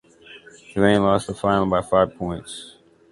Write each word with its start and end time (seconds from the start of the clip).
Cavan 0.71 1.03
lost 1.03 1.27
the 1.27 1.35
final 1.35 1.67
by 1.67 1.83
five 1.83 2.15
points. 2.15 2.77